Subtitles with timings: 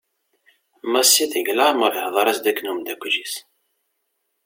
[0.91, 3.33] Massi deg leɛmer ihder-as-d akken umddakel-is.